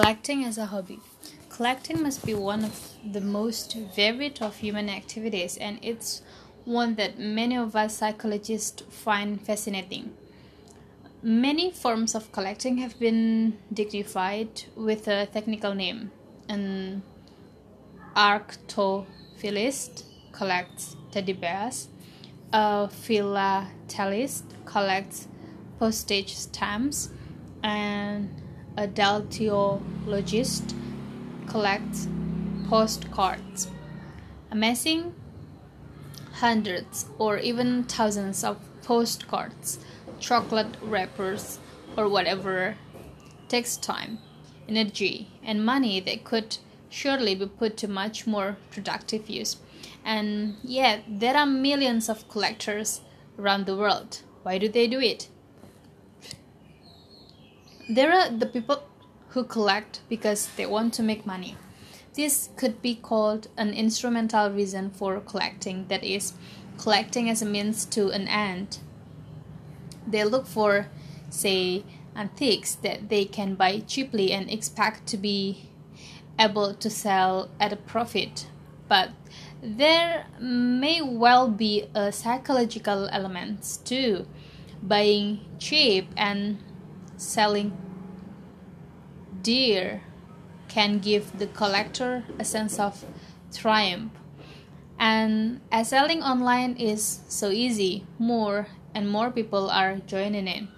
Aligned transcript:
Collecting 0.00 0.44
as 0.44 0.58
a 0.58 0.66
hobby. 0.66 1.00
Collecting 1.48 2.00
must 2.04 2.24
be 2.24 2.32
one 2.32 2.62
of 2.62 2.92
the 3.04 3.20
most 3.20 3.76
varied 3.96 4.40
of 4.40 4.56
human 4.58 4.88
activities, 4.88 5.56
and 5.56 5.80
it's 5.82 6.22
one 6.64 6.94
that 6.94 7.18
many 7.18 7.56
of 7.56 7.74
us 7.74 7.96
psychologists 7.96 8.84
find 8.90 9.44
fascinating. 9.44 10.14
Many 11.20 11.72
forms 11.72 12.14
of 12.14 12.30
collecting 12.30 12.78
have 12.78 12.96
been 13.00 13.58
dignified 13.72 14.62
with 14.76 15.08
a 15.08 15.26
technical 15.26 15.74
name. 15.74 16.12
An 16.48 17.02
arctophilist 18.14 20.04
collects 20.30 20.94
teddy 21.10 21.32
bears, 21.32 21.88
a 22.52 22.86
philatelist 22.88 24.44
collects 24.64 25.26
postage 25.80 26.36
stamps, 26.36 27.10
and 27.64 28.30
a 28.78 28.86
deltiologist 28.86 30.72
collects 31.48 32.06
postcards. 32.68 33.68
Amassing 34.52 35.12
hundreds 36.34 37.06
or 37.18 37.38
even 37.38 37.82
thousands 37.82 38.44
of 38.44 38.56
postcards, 38.84 39.80
chocolate 40.20 40.76
wrappers, 40.80 41.58
or 41.96 42.08
whatever 42.08 42.76
takes 43.48 43.76
time, 43.76 44.18
energy, 44.68 45.28
and 45.42 45.66
money 45.66 45.98
that 45.98 46.22
could 46.22 46.58
surely 46.88 47.34
be 47.34 47.46
put 47.46 47.76
to 47.76 47.88
much 47.88 48.28
more 48.28 48.58
productive 48.70 49.28
use. 49.28 49.56
And 50.04 50.54
yet, 50.62 51.02
there 51.08 51.36
are 51.36 51.46
millions 51.46 52.08
of 52.08 52.28
collectors 52.28 53.00
around 53.36 53.66
the 53.66 53.76
world. 53.76 54.22
Why 54.44 54.58
do 54.58 54.68
they 54.68 54.86
do 54.86 55.00
it? 55.00 55.28
There 57.88 58.12
are 58.12 58.28
the 58.28 58.44
people 58.44 58.82
who 59.30 59.44
collect 59.44 60.00
because 60.10 60.48
they 60.56 60.66
want 60.66 60.92
to 60.94 61.02
make 61.02 61.24
money. 61.24 61.56
This 62.12 62.50
could 62.56 62.82
be 62.82 62.94
called 62.94 63.48
an 63.56 63.72
instrumental 63.72 64.50
reason 64.50 64.90
for 64.90 65.20
collecting, 65.20 65.86
that 65.88 66.04
is, 66.04 66.34
collecting 66.76 67.30
as 67.30 67.40
a 67.40 67.46
means 67.46 67.86
to 67.86 68.10
an 68.10 68.28
end. 68.28 68.78
They 70.06 70.24
look 70.24 70.46
for, 70.46 70.88
say, 71.30 71.84
antiques 72.14 72.74
that 72.74 73.08
they 73.08 73.24
can 73.24 73.54
buy 73.54 73.80
cheaply 73.80 74.32
and 74.32 74.50
expect 74.50 75.06
to 75.06 75.16
be 75.16 75.70
able 76.38 76.74
to 76.74 76.90
sell 76.90 77.48
at 77.58 77.72
a 77.72 77.76
profit. 77.76 78.48
But 78.86 79.10
there 79.62 80.26
may 80.38 81.00
well 81.00 81.48
be 81.48 81.88
a 81.94 82.12
psychological 82.12 83.08
element 83.10 83.78
too. 83.84 84.26
Buying 84.82 85.40
cheap 85.58 86.08
and 86.16 86.58
selling 87.18 87.76
dear 89.42 90.02
can 90.68 90.98
give 90.98 91.38
the 91.38 91.46
collector 91.48 92.24
a 92.38 92.44
sense 92.44 92.78
of 92.78 93.04
triumph. 93.52 94.12
And 94.98 95.60
as 95.70 95.88
selling 95.88 96.22
online 96.22 96.76
is 96.76 97.20
so 97.28 97.50
easy, 97.50 98.04
more 98.18 98.68
and 98.94 99.08
more 99.08 99.30
people 99.30 99.70
are 99.70 99.96
joining 100.06 100.46
in. 100.46 100.68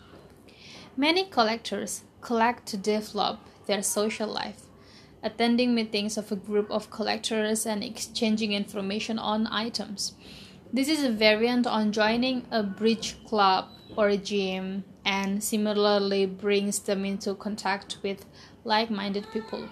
Many 0.96 1.24
collectors 1.24 2.02
collect 2.20 2.66
to 2.66 2.76
develop 2.76 3.40
their 3.66 3.82
social 3.82 4.28
life, 4.28 4.62
attending 5.22 5.74
meetings 5.74 6.16
of 6.16 6.30
a 6.30 6.36
group 6.36 6.70
of 6.70 6.90
collectors 6.90 7.66
and 7.66 7.82
exchanging 7.82 8.52
information 8.52 9.18
on 9.18 9.46
items. 9.46 10.14
This 10.72 10.88
is 10.88 11.02
a 11.02 11.10
variant 11.10 11.66
on 11.66 11.90
joining 11.90 12.46
a 12.52 12.62
bridge 12.62 13.16
club 13.26 13.66
or 13.96 14.08
a 14.08 14.16
gym 14.16 14.84
and 15.04 15.42
similarly 15.42 16.26
brings 16.26 16.78
them 16.78 17.04
into 17.04 17.34
contact 17.34 17.98
with 18.04 18.24
like 18.62 18.88
minded 18.88 19.26
people. 19.32 19.68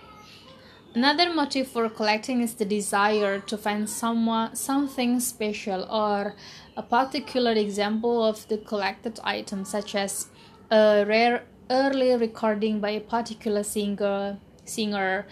Another 0.96 1.32
motive 1.32 1.68
for 1.68 1.88
collecting 1.88 2.40
is 2.40 2.54
the 2.54 2.64
desire 2.64 3.38
to 3.38 3.56
find 3.56 3.88
someone, 3.88 4.56
something 4.56 5.20
special 5.20 5.84
or 5.88 6.34
a 6.76 6.82
particular 6.82 7.52
example 7.52 8.24
of 8.24 8.48
the 8.48 8.58
collected 8.58 9.20
item, 9.22 9.64
such 9.64 9.94
as 9.94 10.26
a 10.68 11.04
rare 11.06 11.44
early 11.70 12.16
recording 12.16 12.80
by 12.80 12.90
a 12.90 13.00
particular 13.00 13.62
singer. 13.62 14.38
Singer. 14.64 15.28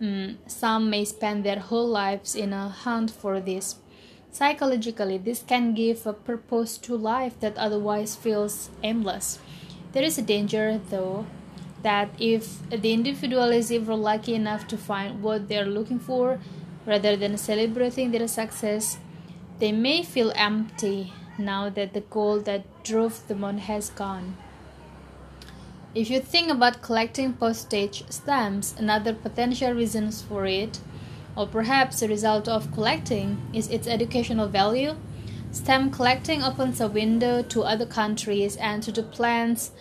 Mm, 0.00 0.38
some 0.46 0.88
may 0.88 1.04
spend 1.04 1.44
their 1.44 1.58
whole 1.60 1.86
lives 1.86 2.34
in 2.34 2.54
a 2.54 2.70
hunt 2.70 3.10
for 3.10 3.40
this. 3.40 3.76
Psychologically, 4.32 5.18
this 5.18 5.44
can 5.46 5.74
give 5.74 6.06
a 6.06 6.14
purpose 6.14 6.78
to 6.78 6.96
life 6.96 7.38
that 7.40 7.56
otherwise 7.58 8.16
feels 8.16 8.70
aimless. 8.82 9.38
There 9.92 10.02
is 10.02 10.16
a 10.16 10.22
danger, 10.22 10.80
though, 10.88 11.26
that 11.82 12.08
if 12.18 12.66
the 12.70 12.94
individual 12.94 13.50
is 13.50 13.70
ever 13.70 13.94
lucky 13.94 14.34
enough 14.34 14.66
to 14.68 14.78
find 14.78 15.22
what 15.22 15.48
they're 15.48 15.66
looking 15.66 15.98
for, 15.98 16.40
rather 16.86 17.14
than 17.14 17.36
celebrating 17.36 18.10
their 18.10 18.26
success, 18.26 18.96
they 19.58 19.70
may 19.70 20.02
feel 20.02 20.32
empty 20.34 21.12
now 21.36 21.68
that 21.68 21.92
the 21.92 22.00
goal 22.00 22.40
that 22.40 22.64
drove 22.82 23.28
them 23.28 23.44
on 23.44 23.58
has 23.58 23.90
gone. 23.90 24.38
If 25.94 26.08
you 26.08 26.20
think 26.20 26.50
about 26.50 26.80
collecting 26.80 27.34
postage 27.34 28.04
stamps, 28.08 28.74
another 28.78 29.12
potential 29.12 29.74
reasons 29.74 30.22
for 30.22 30.46
it 30.46 30.80
or 31.36 31.46
perhaps 31.46 32.00
the 32.00 32.08
result 32.08 32.48
of 32.48 32.72
collecting 32.72 33.40
is 33.52 33.68
its 33.68 33.86
educational 33.86 34.48
value. 34.48 34.94
Stamp 35.50 35.92
collecting 35.92 36.42
opens 36.42 36.80
a 36.80 36.88
window 36.88 37.42
to 37.42 37.62
other 37.62 37.86
countries 37.86 38.56
and 38.56 38.82
to 38.82 38.92
the 38.92 39.02
plants, 39.02 39.72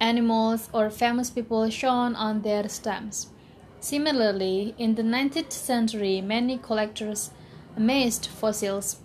animals, 0.00 0.68
or 0.72 0.90
famous 0.90 1.30
people 1.30 1.68
shown 1.70 2.14
on 2.14 2.42
their 2.42 2.68
stamps. 2.68 3.28
Similarly, 3.80 4.74
in 4.78 4.96
the 4.96 5.02
19th 5.02 5.52
century, 5.52 6.20
many 6.20 6.58
collectors 6.58 7.30
amassed 7.76 8.28
fossils, 8.28 8.96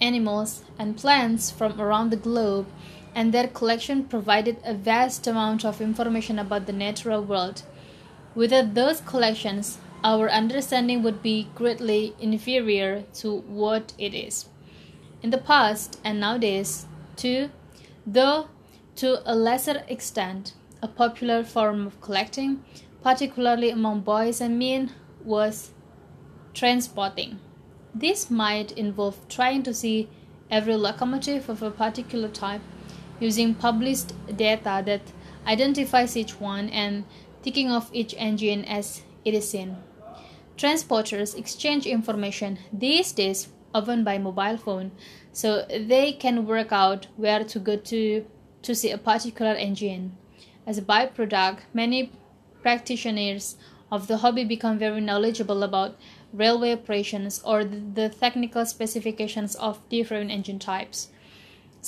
animals, 0.00 0.62
and 0.78 0.96
plants 0.96 1.50
from 1.50 1.80
around 1.80 2.10
the 2.10 2.16
globe, 2.16 2.66
and 3.14 3.32
their 3.32 3.48
collection 3.48 4.04
provided 4.04 4.58
a 4.64 4.74
vast 4.74 5.26
amount 5.26 5.64
of 5.64 5.80
information 5.80 6.38
about 6.38 6.66
the 6.66 6.72
natural 6.72 7.22
world. 7.22 7.62
Without 8.34 8.74
those 8.74 9.00
collections, 9.00 9.78
our 10.04 10.30
understanding 10.30 11.02
would 11.02 11.22
be 11.22 11.48
greatly 11.54 12.14
inferior 12.20 13.02
to 13.14 13.38
what 13.40 13.92
it 13.98 14.14
is. 14.14 14.46
In 15.22 15.30
the 15.30 15.38
past 15.38 15.98
and 16.04 16.20
nowadays, 16.20 16.86
too, 17.16 17.50
though 18.06 18.48
to 18.96 19.20
a 19.30 19.34
lesser 19.34 19.84
extent, 19.88 20.54
a 20.82 20.88
popular 20.88 21.42
form 21.42 21.86
of 21.86 22.00
collecting, 22.00 22.64
particularly 23.02 23.70
among 23.70 24.00
boys 24.00 24.40
and 24.40 24.58
men, 24.58 24.92
was 25.24 25.72
trainspotting. 26.54 27.38
This 27.94 28.30
might 28.30 28.72
involve 28.72 29.28
trying 29.28 29.62
to 29.64 29.74
see 29.74 30.08
every 30.50 30.76
locomotive 30.76 31.48
of 31.48 31.62
a 31.62 31.70
particular 31.70 32.28
type 32.28 32.62
using 33.20 33.54
published 33.54 34.12
data 34.36 34.82
that 34.86 35.02
identifies 35.46 36.16
each 36.16 36.40
one 36.40 36.68
and 36.68 37.04
ticking 37.42 37.70
off 37.70 37.90
each 37.92 38.14
engine 38.16 38.64
as 38.64 39.02
it 39.24 39.34
is 39.34 39.50
seen. 39.50 39.76
Trainspotters 40.58 41.38
exchange 41.38 41.86
information 41.86 42.58
these 42.72 43.12
days 43.12 43.46
often 43.72 44.02
by 44.02 44.18
mobile 44.18 44.56
phone 44.56 44.90
so 45.32 45.64
they 45.68 46.12
can 46.12 46.46
work 46.46 46.72
out 46.72 47.06
where 47.16 47.44
to 47.44 47.60
go 47.60 47.76
to 47.76 48.26
to 48.62 48.74
see 48.74 48.90
a 48.90 48.98
particular 48.98 49.52
engine. 49.52 50.16
As 50.66 50.76
a 50.76 50.82
byproduct, 50.82 51.60
many 51.72 52.10
practitioners 52.60 53.54
of 53.92 54.08
the 54.08 54.16
hobby 54.16 54.44
become 54.44 54.78
very 54.78 55.00
knowledgeable 55.00 55.62
about 55.62 55.96
railway 56.32 56.72
operations 56.72 57.40
or 57.44 57.62
the 57.62 58.08
technical 58.08 58.66
specifications 58.66 59.54
of 59.54 59.88
different 59.88 60.32
engine 60.32 60.58
types. 60.58 61.10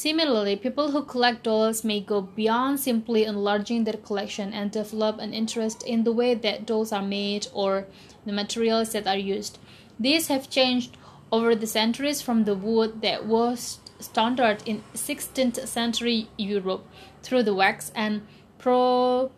Similarly, 0.01 0.57
people 0.57 0.93
who 0.93 1.03
collect 1.03 1.43
dolls 1.43 1.85
may 1.85 2.01
go 2.01 2.23
beyond 2.23 2.81
simply 2.81 3.25
enlarging 3.27 3.85
their 3.85 3.99
collection 3.99 4.51
and 4.51 4.71
develop 4.71 5.19
an 5.19 5.35
interest 5.35 5.83
in 5.83 6.05
the 6.05 6.13
way 6.13 6.33
that 6.33 6.65
dolls 6.65 6.91
are 6.91 7.03
made 7.03 7.49
or 7.53 7.85
the 8.25 8.33
materials 8.33 8.93
that 8.93 9.07
are 9.07 9.19
used. 9.19 9.59
These 9.99 10.29
have 10.29 10.49
changed 10.49 10.97
over 11.31 11.55
the 11.55 11.67
centuries 11.67 12.23
from 12.23 12.45
the 12.45 12.55
wood 12.55 13.03
that 13.03 13.27
was 13.27 13.81
standard 13.99 14.63
in 14.65 14.83
16th 14.95 15.69
century 15.69 16.29
Europe 16.39 16.87
through 17.23 17.43
the 17.43 17.53
wax 17.53 17.93
and 17.95 18.23
pro 18.57 19.31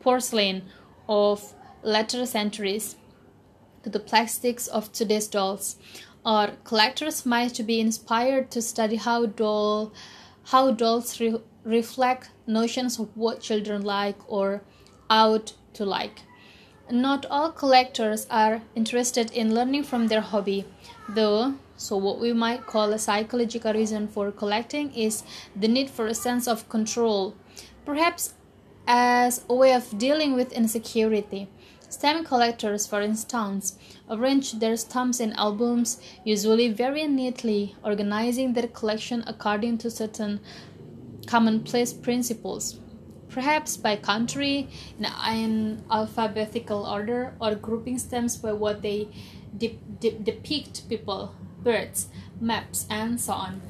porcelain 0.00 0.64
of 1.08 1.54
later 1.82 2.26
centuries 2.26 2.96
to 3.82 3.88
the 3.88 4.00
plastics 4.00 4.66
of 4.66 4.92
today's 4.92 5.26
dolls 5.26 5.76
or 6.26 6.50
collectors 6.64 7.24
might 7.24 7.64
be 7.66 7.80
inspired 7.80 8.50
to 8.50 8.60
study 8.60 8.96
how 8.96 9.26
doll 9.26 9.92
how 10.50 10.70
dolls 10.72 11.20
re- 11.20 11.40
reflect 11.64 12.30
notions 12.46 12.98
of 12.98 13.16
what 13.16 13.40
children 13.40 13.82
like 13.82 14.16
or 14.28 14.62
ought 15.08 15.52
to 15.72 15.84
like. 15.84 16.22
Not 16.90 17.26
all 17.30 17.50
collectors 17.50 18.26
are 18.30 18.62
interested 18.76 19.32
in 19.32 19.54
learning 19.54 19.84
from 19.84 20.06
their 20.06 20.20
hobby, 20.20 20.64
though. 21.08 21.54
So, 21.76 21.96
what 21.96 22.20
we 22.20 22.32
might 22.32 22.64
call 22.66 22.92
a 22.92 22.98
psychological 22.98 23.72
reason 23.72 24.06
for 24.06 24.30
collecting 24.30 24.92
is 24.94 25.24
the 25.54 25.68
need 25.68 25.90
for 25.90 26.06
a 26.06 26.14
sense 26.14 26.46
of 26.46 26.68
control, 26.68 27.34
perhaps 27.84 28.34
as 28.86 29.44
a 29.48 29.54
way 29.54 29.72
of 29.72 29.98
dealing 29.98 30.34
with 30.34 30.52
insecurity. 30.52 31.48
Stamp 31.88 32.26
collectors, 32.26 32.86
for 32.86 33.00
instance, 33.00 33.78
arrange 34.10 34.52
their 34.52 34.76
stamps 34.76 35.20
in 35.20 35.32
albums, 35.34 36.00
usually 36.24 36.68
very 36.68 37.06
neatly, 37.06 37.76
organizing 37.84 38.52
their 38.52 38.66
collection 38.68 39.22
according 39.26 39.78
to 39.78 39.90
certain 39.90 40.40
commonplace 41.26 41.92
principles. 41.92 42.78
Perhaps 43.28 43.76
by 43.76 43.96
country, 43.96 44.68
in 44.98 45.82
alphabetical 45.90 46.86
order, 46.86 47.34
or 47.40 47.54
grouping 47.54 47.98
stamps 47.98 48.36
by 48.36 48.52
what 48.52 48.82
they 48.82 49.08
de- 49.56 49.78
de- 50.00 50.18
depict 50.18 50.88
people, 50.88 51.34
birds, 51.62 52.08
maps, 52.40 52.86
and 52.88 53.20
so 53.20 53.32
on. 53.32 53.60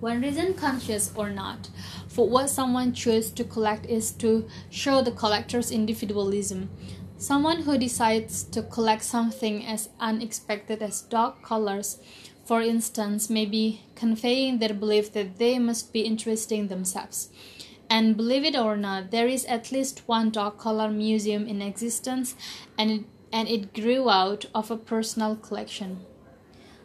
When 0.00 0.22
reason 0.22 0.54
conscious 0.54 1.12
or 1.14 1.30
not, 1.30 1.68
what 2.28 2.50
someone 2.50 2.92
chooses 2.92 3.30
to 3.32 3.44
collect 3.44 3.86
is 3.86 4.10
to 4.12 4.48
show 4.68 5.02
the 5.02 5.12
collector's 5.12 5.70
individualism. 5.70 6.70
Someone 7.16 7.62
who 7.62 7.76
decides 7.76 8.42
to 8.44 8.62
collect 8.62 9.02
something 9.02 9.64
as 9.66 9.90
unexpected 10.00 10.82
as 10.82 11.02
dog 11.02 11.42
colors, 11.42 11.98
for 12.44 12.62
instance, 12.62 13.28
may 13.28 13.44
be 13.44 13.82
conveying 13.94 14.58
their 14.58 14.74
belief 14.74 15.12
that 15.12 15.38
they 15.38 15.58
must 15.58 15.92
be 15.92 16.00
interesting 16.00 16.68
themselves. 16.68 17.28
And 17.90 18.16
believe 18.16 18.44
it 18.44 18.56
or 18.56 18.76
not, 18.76 19.10
there 19.10 19.26
is 19.26 19.44
at 19.44 19.72
least 19.72 20.02
one 20.06 20.30
dog 20.30 20.58
color 20.58 20.90
museum 20.90 21.46
in 21.46 21.60
existence, 21.60 22.34
and 22.78 22.90
it, 22.90 23.04
and 23.32 23.48
it 23.48 23.74
grew 23.74 24.08
out 24.08 24.46
of 24.54 24.70
a 24.70 24.76
personal 24.76 25.36
collection. 25.36 26.06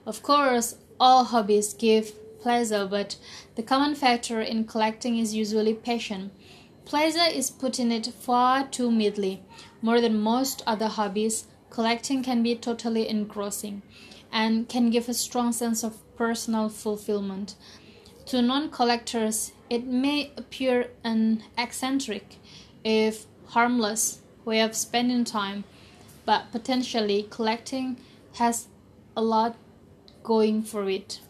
Of 0.05 0.21
course, 0.21 0.77
all 0.99 1.23
hobbies 1.23 1.73
give 1.73 2.13
pleasure, 2.45 2.85
but 2.85 3.15
the 3.55 3.63
common 3.63 3.95
factor 3.95 4.39
in 4.39 4.65
collecting 4.65 5.17
is 5.17 5.33
usually 5.33 5.73
passion. 5.73 6.29
Pleasure 6.85 7.27
is 7.33 7.49
put 7.49 7.79
in 7.79 7.91
it 7.91 8.05
far 8.05 8.67
too 8.67 8.91
midly. 8.91 9.39
More 9.81 9.99
than 9.99 10.21
most 10.21 10.61
other 10.67 10.87
hobbies, 10.87 11.47
collecting 11.71 12.21
can 12.21 12.43
be 12.43 12.53
totally 12.55 13.09
engrossing 13.09 13.81
and 14.31 14.69
can 14.69 14.91
give 14.91 15.09
a 15.09 15.15
strong 15.15 15.53
sense 15.53 15.83
of 15.83 16.03
personal 16.15 16.69
fulfillment. 16.69 17.55
To 18.27 18.43
non 18.43 18.69
collectors, 18.69 19.51
it 19.71 19.87
may 19.87 20.31
appear 20.37 20.91
an 21.03 21.41
eccentric, 21.57 22.35
if 22.83 23.25
harmless, 23.55 24.19
way 24.45 24.61
of 24.61 24.75
spending 24.75 25.23
time, 25.23 25.63
but 26.27 26.51
potentially 26.51 27.25
collecting 27.27 27.97
has 28.33 28.67
a 29.17 29.23
lot 29.23 29.55
going 30.21 30.61
for 30.61 30.87
it. 30.87 31.21